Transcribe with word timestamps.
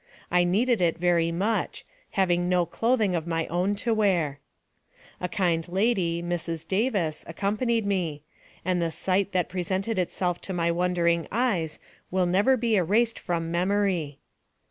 I 0.31 0.43
needed 0.43 0.81
it 0.81 0.97
very 0.97 1.31
much, 1.31 1.85
having 2.17 2.49
no 2.49 2.65
clothing 2.65 3.13
of 3.13 3.27
my 3.27 3.45
own 3.49 3.75
to 3.85 3.93
wear. 3.93 4.39
A 5.19 5.29
kind 5.29 5.67
lady, 5.69 6.23
Mrs. 6.23 6.67
Davis, 6.67 7.23
accompanied 7.27 7.85
me, 7.85 8.23
and 8.65 8.81
the 8.81 8.89
sight 8.89 9.31
that 9.33 9.47
presented 9.47 9.99
itself 9.99 10.41
to 10.41 10.53
my 10.53 10.71
wondering 10.71 11.27
eyes 11.31 11.77
will 12.09 12.25
never 12.25 12.57
be 12.57 12.75
erased 12.77 13.19
from 13.19 13.51
memory. 13.51 14.17